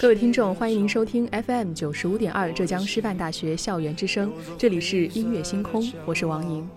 [0.00, 6.68] 各位听众，欢迎您收听 FM 九十五点二浙江师范大学校园之声，这里是音乐星空，我是王莹。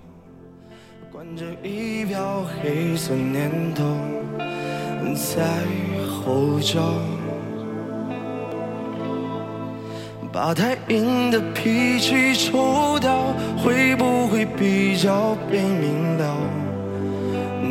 [10.31, 16.60] 把太硬的脾气抽掉，会不会比较被明了？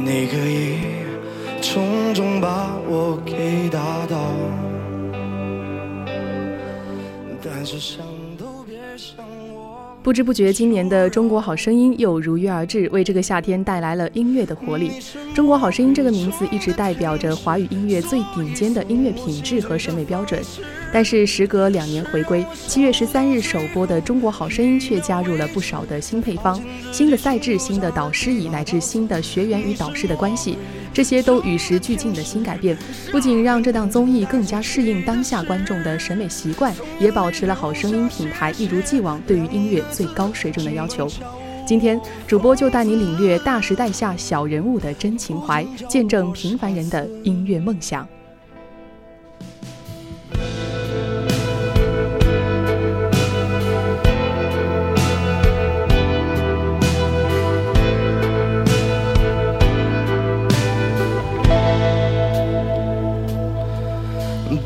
[0.02, 0.76] 你可以
[1.60, 4.32] 重重把我给打倒，
[7.42, 8.04] 但是想
[8.38, 9.16] 都别想
[9.52, 9.98] 我。
[10.02, 14.90] 不知不觉，今年的《中国好声音》又如约而至，为这个夏天带来了音乐的活力。
[15.34, 20.42] 《中国好声音》这个名字一直代表着华语音乐最顶尖的音乐品质和审美标准。
[20.92, 30.58] 但是时隔两年回归，七月十三日首播的《中国好声音》却加入了不少的新配方、新的赛制、新的导师椅乃至新的学员与导师的关系，
[30.92, 32.76] 这些都与时俱进的新改变，
[33.12, 41.08] 不仅让这档综艺更加适应当下观众的审美习惯，也保持了好声音品牌一如既往对于音乐最高水准的要求。
[41.66, 48.06] 今天主播就带你领略大时代下小人物的真情怀，见证平凡人的音乐梦想。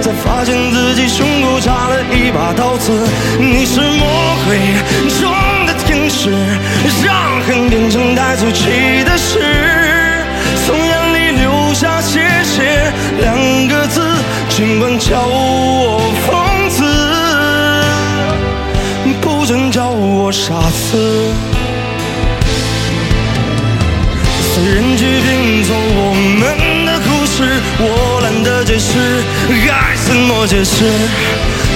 [0.00, 2.92] 才发现自己胸口插了一把刀子。
[3.38, 4.58] 你是魔鬼
[5.20, 5.30] 中
[5.66, 6.30] 的天使，
[7.04, 9.38] 让恨变成带走气的诗，
[10.66, 13.34] 从眼里流下谢谢两
[13.68, 14.00] 个字，
[14.48, 16.84] 尽管叫我疯子，
[19.20, 21.32] 不准叫我傻子。
[24.54, 27.42] 随人去拼凑我们的故事，
[27.80, 28.13] 我
[28.64, 29.22] 解释。
[29.66, 30.84] 该怎么解释？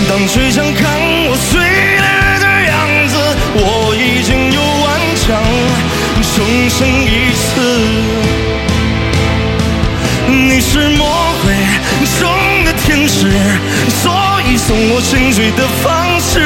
[0.09, 0.84] 当谁想看
[1.28, 2.00] 我碎裂
[2.41, 2.76] 的样
[3.09, 3.15] 子，
[3.54, 5.26] 我已经有顽强
[6.22, 6.34] 重
[6.71, 7.47] 生一次。
[10.26, 11.54] 你是魔鬼
[12.19, 12.28] 中
[12.65, 13.28] 的天使，
[14.03, 14.12] 所
[14.47, 16.41] 以送我心碎的方式，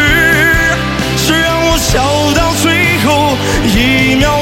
[1.16, 2.00] 是让我笑
[2.34, 3.36] 到最后
[3.66, 4.41] 一秒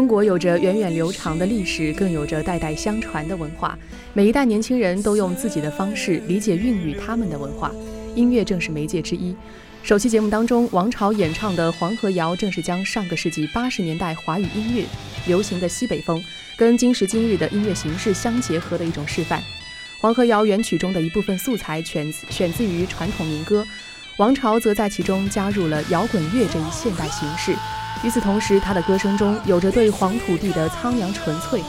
[0.00, 3.78] 中国有着源远流长的历史，更有着代代相传的文化。
[4.14, 7.70] 每一代年轻人都用自己的方式理解孕育他们的文化，
[8.14, 9.36] 音乐正是媒介之一。
[9.82, 14.86] 首期节目当中，王朝演唱的《黄河谣》正是将上个世纪八十年代华语音乐
[15.26, 16.24] 流行的西北风，
[16.56, 19.38] 跟今时今日的音乐形式相结合的一种示范。
[20.00, 23.66] 《黄河谣》原曲中的一部分素材选选自于传统民歌，
[24.16, 27.54] 王朝则在其中加入了摇滚乐这一现代形式。
[28.02, 31.62] 与此同时，他的歌声中有着对黄土地的苍凉纯粹。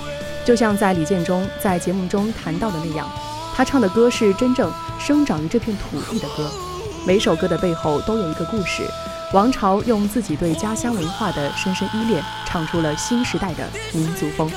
[0.43, 3.07] 就像在李建忠在节目中谈到的那样，
[3.53, 6.51] 他唱的歌是真正生长于这片土地的歌。
[7.05, 8.83] 每首歌的背后都有一个故事。
[9.33, 14.49] 王朝用自己对家乡文化的深深依恋，唱出了新时代的民族风。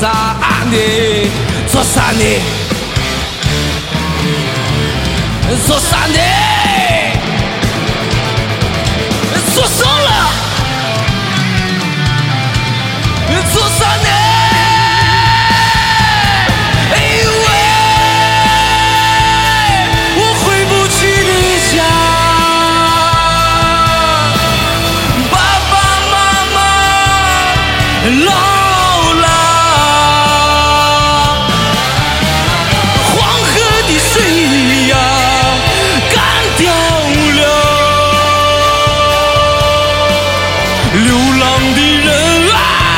[0.00, 1.30] 的
[1.66, 2.50] 做啥呢？
[40.92, 42.89] 流浪的人啊。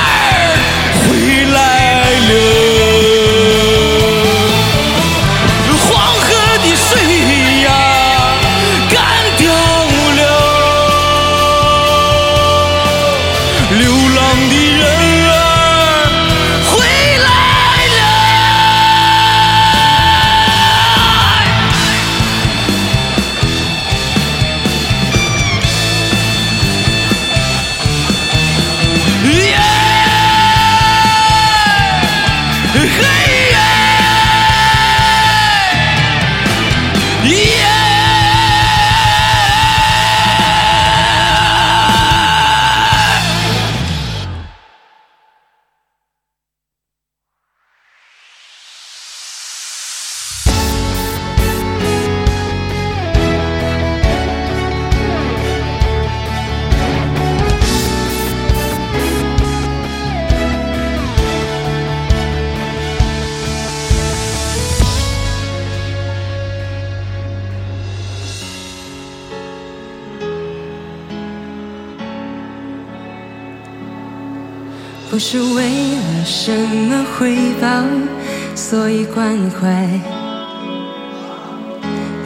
[75.24, 77.69] 是为了什么回报，
[78.56, 79.70] 所以关怀；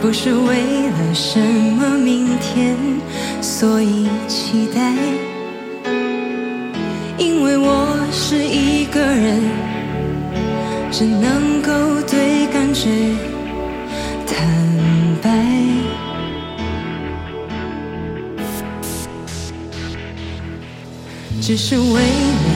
[0.00, 2.74] 不是为了什么明天，
[3.42, 4.94] 所以期待。
[7.18, 9.42] 因为我是一个人，
[10.90, 12.88] 只能够对感觉
[14.26, 14.38] 坦
[15.22, 15.30] 白。
[21.42, 22.55] 只是为了。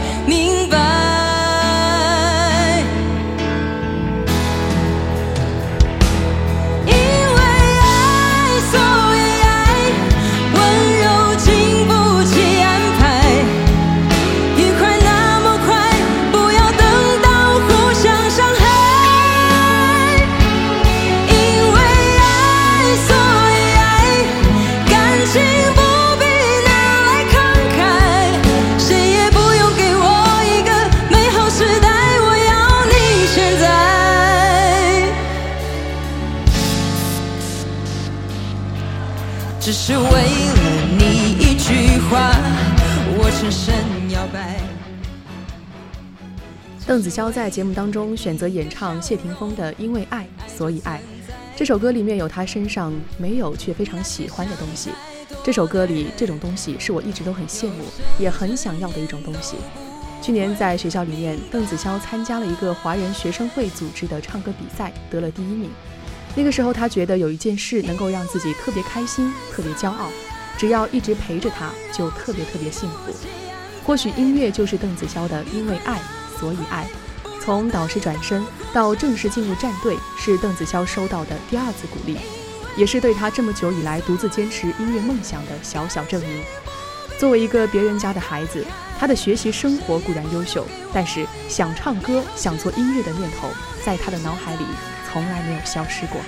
[46.91, 51.01] 邓紫棋在节目当中选择演唱谢霆锋的《因为爱所以爱》
[51.55, 54.89] 这首歌，里面有她身上没有却非常喜欢的东西。
[55.41, 57.85] 这首歌里这种东西是我一直都很羡慕，
[58.19, 59.55] 也很想要的一种东西。
[60.21, 65.69] 去年在学校里面，邓紫棋参加了一个华人学生会组织的唱歌比赛，得了第一名。
[66.35, 70.09] 那个时候，她觉得有一件事能够让自己特别开心、特别骄傲，
[70.57, 73.13] 只要一直陪着她，就特别特别幸福。
[73.85, 76.01] 或许音乐就是邓紫棋的，因为爱，
[76.41, 76.85] 所以爱。
[77.39, 78.43] 从导师转身
[78.73, 82.17] 到正式进入战队，是邓紫棋收到的第二次鼓励，
[82.75, 86.43] 也是对她这么久以来独自坚持音乐梦想的小小证明。
[87.17, 88.65] 作为一个别人家的孩子，
[88.99, 93.47] 她的学习生活固然优秀，但是想唱歌、想做音乐的念头，
[93.85, 94.65] 在她的脑海里。
[95.13, 96.21] 从来没有消失过。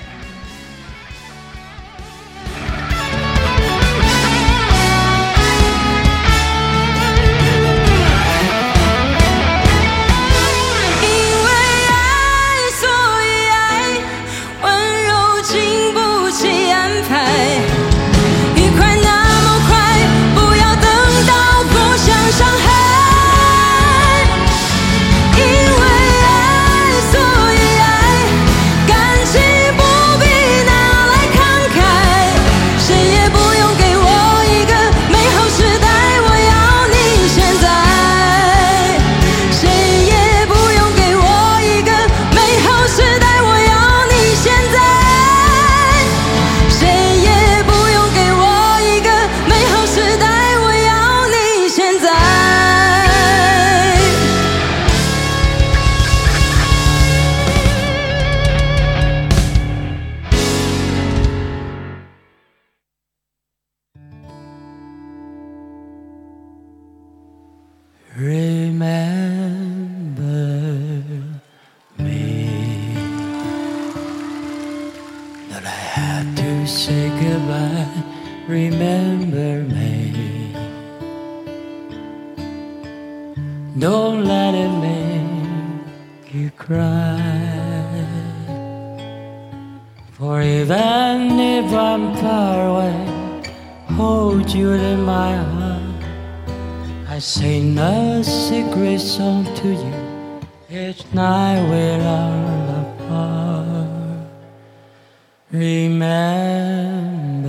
[105.53, 107.47] Remember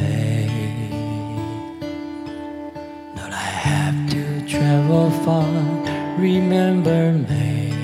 [0.00, 0.48] me.
[3.14, 5.46] Not I have to travel far.
[6.18, 7.74] Remember me.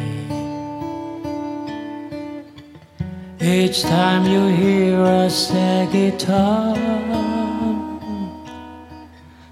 [3.40, 6.74] Each time you hear a sad guitar.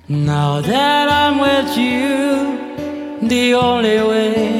[0.08, 4.55] Now that I'm with you, the only way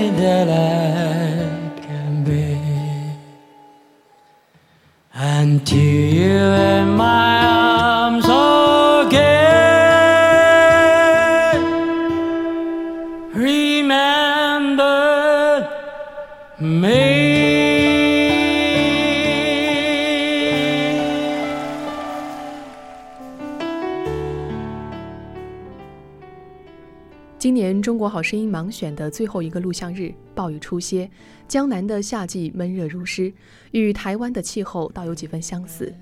[27.47, 31.09] 今年中国好声音盲选的最后一个录像日，暴雨初歇，
[31.47, 33.33] 江南的夏季闷热如湿，
[33.71, 35.95] 与台湾的气候倒有几分相似。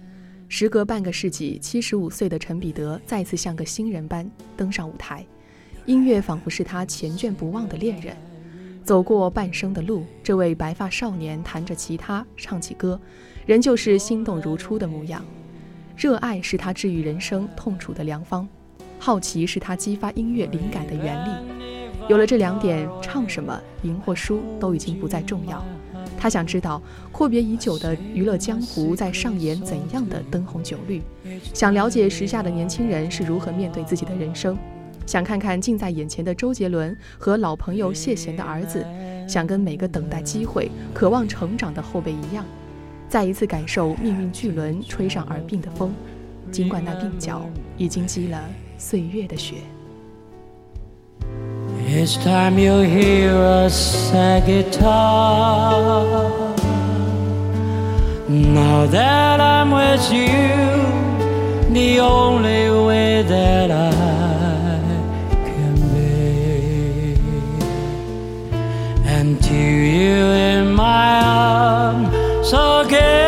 [0.49, 5.23] 时隔半个世纪，七十五岁的陈彼得再次像个新人般登上舞台，
[5.85, 8.17] 音乐仿佛是他前眷不忘的恋人。
[8.83, 12.99] 走过半生的路，这位白发少年弹着吉他，唱起歌，
[13.45, 15.23] 仍旧是心动如初的模样。
[15.95, 18.49] 热爱是他治愈人生痛楚的良方，
[19.05, 21.31] 好奇是他激发音乐灵感的原力。
[22.09, 25.63] 有了这两点，唱什么、赢或输都已经不再重要。
[26.17, 26.81] 他想知道
[27.13, 31.03] 阔别已久的娱乐江湖在上演怎样的灯红酒绿，
[31.53, 34.57] 想了解时下的年轻人是如何面对自己的人生。
[35.05, 38.83] 想看看近在眼前的周杰伦和老朋友谢贤的儿子，
[39.29, 42.43] 想跟每个等待机会、渴望成长的后辈一样，
[43.07, 45.93] 再一次感受命运巨轮吹上耳鬓的风，
[46.51, 47.47] 尽管那鬓角
[47.77, 48.43] 已经积了
[48.78, 49.56] 岁月的雪。
[69.50, 73.23] to you in my arms again.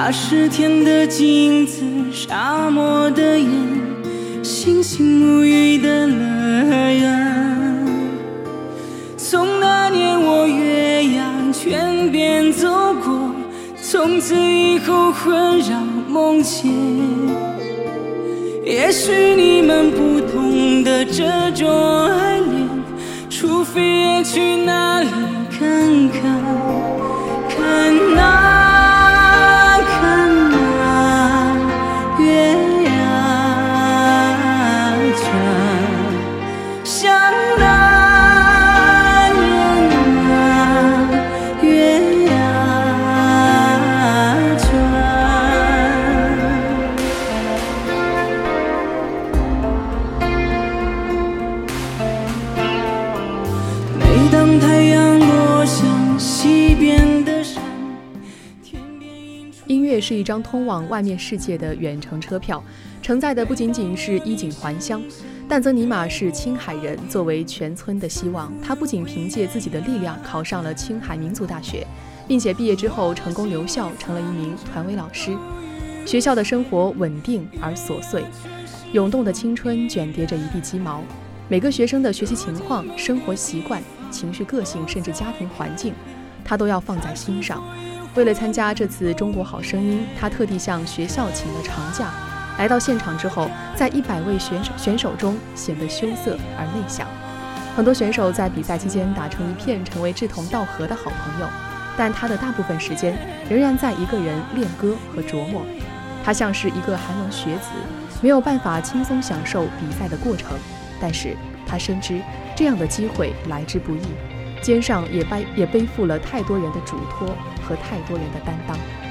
[0.00, 3.50] 它是天的镜子，沙漠的眼，
[4.44, 7.84] 星星沐浴的乐园。
[9.16, 12.68] 从那年我月牙泉边走
[13.04, 13.32] 过，
[13.82, 16.70] 从此以后浑然梦见。
[18.64, 21.68] 也许你们不懂得这种
[22.06, 22.68] 爱恋，
[23.28, 25.08] 除非也去那里
[25.50, 26.22] 看看，
[27.48, 28.67] 看那
[60.08, 62.64] 是一张通往外面世界的远程车票，
[63.02, 65.02] 承载的不仅仅是衣锦还乡。
[65.46, 71.86] 但曾尼玛是青海人，作为全村的希望，他不仅凭借自己的力量考上了青海民族大学，
[72.26, 75.36] 并且毕业之后成功留校，成了一名团委老师。
[76.06, 78.24] 学校的生活稳定而琐碎，
[78.94, 81.04] 涌动的青春卷叠着一地鸡毛。
[81.50, 85.92] 每个学生的学习情况、生活习惯、情绪个性，甚至家庭环境，
[86.42, 87.62] 他都要放在心上。
[88.14, 92.10] 为了参加这次《中国好声音》，他特地向学校请了长假。
[92.58, 97.06] 来到现场之后，在一百位选手选手中显得羞涩而内向。
[97.76, 101.46] 很多选手在比赛期间打成一片，成为志同道合的好朋友，
[101.96, 103.16] 但他的大部分时间
[103.48, 105.62] 仍然在一个人练歌和琢磨。
[106.24, 107.68] 他像是一个寒门学子，
[108.20, 110.58] 没有办法轻松享受比赛的过程。
[111.00, 112.20] 但是他深知
[112.56, 114.00] 这样的机会来之不易，
[114.60, 117.28] 肩上也背也背负了太多人的嘱托
[117.68, 119.07] 和太多人的担当。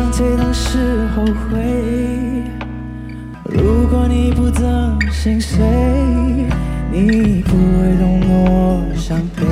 [0.00, 2.44] 伤最痛是后悔。
[3.44, 5.58] 如果你不曾心碎，
[6.90, 9.44] 你不会懂我伤悲。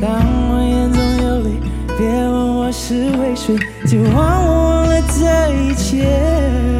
[0.00, 0.10] 当
[0.50, 1.50] 我眼中有泪，
[1.96, 6.71] 别问我是为谁，就让我忘了这一切。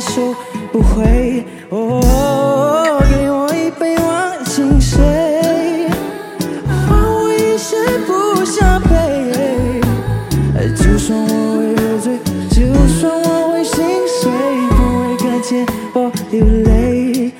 [0.00, 0.34] 说
[0.72, 1.44] 不会。
[1.70, 5.88] 哦，给我一杯忘情水，
[6.88, 7.56] 我一
[8.06, 8.24] 不。
[10.76, 11.26] 就算我
[11.58, 12.18] 会喝醉，
[12.50, 14.30] 就算我会心碎，
[14.70, 17.32] 不会看见我流泪。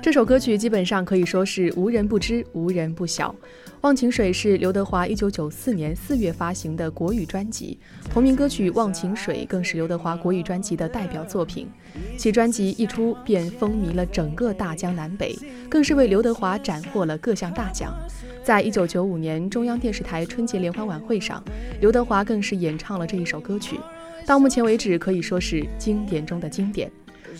[0.00, 3.34] 这首歌曲基本上可以说是无人不知、无人不晓。
[3.82, 7.78] 忘情水》是刘德华1994年4月发行的国语专辑，
[8.10, 11.68] 同名歌曲《忘情水》更是刘德华国语专辑的代表作品。
[12.16, 15.38] 其专辑一出便风靡了整个大江南北，
[15.68, 17.94] 更是为刘德华斩获了各项大奖。
[18.42, 21.40] 在一九九五年中央电视台春节联欢晚会上，
[21.80, 23.78] 刘德华更是演唱了这一首歌曲，
[24.26, 26.90] 到目前为止可以说是经典中的经典。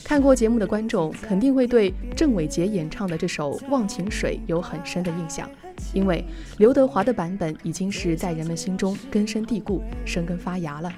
[0.04, 5.48] 看过节目的观众肯定会对郑伟杰演唱的这首《忘情水》有很深的印象，
[5.92, 6.24] 因为
[6.58, 10.90] 刘德华的版本已经是在人们心中根深蒂固、生根发芽了。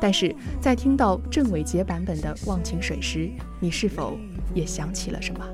[0.00, 4.16] 但是在听到郑伟杰版本的《忘情水》时，你是否
[4.54, 5.44] 也想起了什么？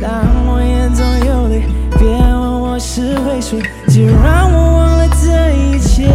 [0.00, 0.10] 当
[0.46, 1.62] 我眼中有泪，
[1.98, 6.10] 别问我是为谁，就让我忘了这一切。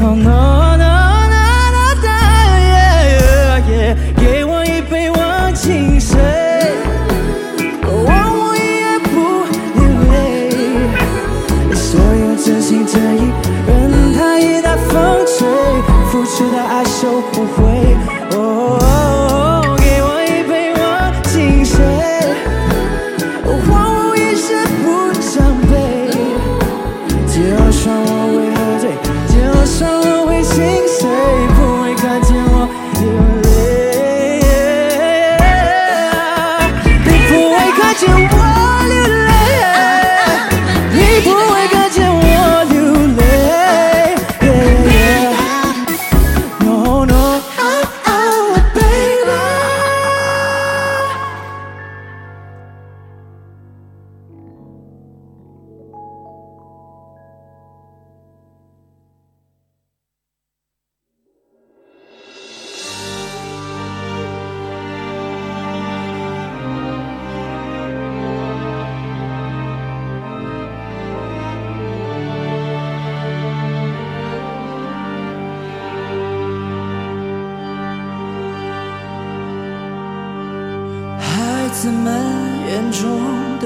[0.00, 0.65] Oh no
[4.16, 6.18] 给我一杯忘情水，
[8.04, 9.44] 忘我一夜不
[9.78, 10.14] 流泪。
[11.74, 13.30] 所有真心真意，
[13.66, 15.46] 任它一大风吹，
[16.10, 17.96] 付出的爱收不回。
[18.32, 18.38] 哦，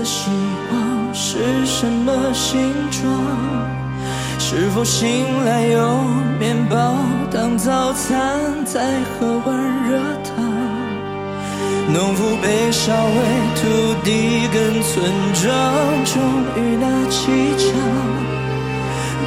[0.01, 0.31] 的希
[0.73, 3.13] 望是什么形状？
[4.39, 6.01] 是否醒来有
[6.39, 6.95] 面包
[7.31, 9.55] 当早餐，再喝碗
[9.91, 10.43] 热汤？
[11.93, 13.13] 农夫被烧毁
[13.57, 15.53] 土地跟村庄，
[16.07, 16.23] 终
[16.57, 17.69] 于拿起枪，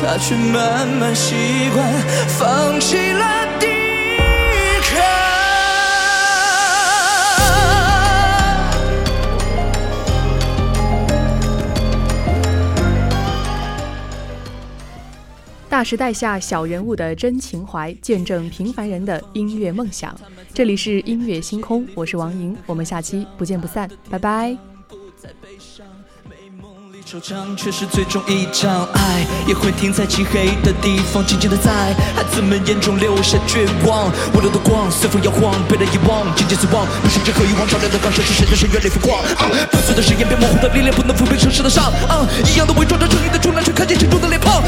[0.02, 1.36] 他却慢慢习
[1.76, 1.86] 惯，
[2.30, 3.43] 放弃了。
[15.84, 20.18] 时代下小人物的真情怀，见证平凡人的音乐梦想。
[20.54, 24.58] 这里是音乐星空，我是王莹，我们下期不见不散，拜拜。
[27.14, 31.70] 惆怅却是最终一场爱，也会停在漆黑的地方，静静的在
[32.16, 34.10] 孩子们眼中留下绝望。
[34.34, 36.88] 温柔的光随风摇晃，被人遗忘，渐渐死亡。
[37.04, 39.22] 不是任何遗忘，照亮的光射是谁的深渊里浮光。
[39.70, 41.94] 破碎的誓言被模糊的历练，不能抚平城市的伤。
[42.50, 44.64] 一样的伪装着正义的重量，却看见沉重的脸庞。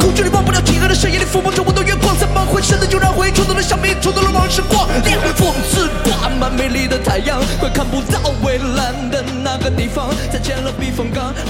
[0.00, 5.20] 恐惧里忘不了饥饿的深夜里抚摸着我的月光，怎么会真的就让回忆触动了生命，触动了往事光亮。
[5.36, 11.34] 讽刺挂满美丽的太阳，快看不到蔚蓝的那个地方，再见了避风港。